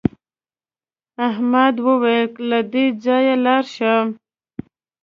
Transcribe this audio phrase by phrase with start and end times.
[1.27, 3.93] احمد وویل له دې ځایه لاړ شه.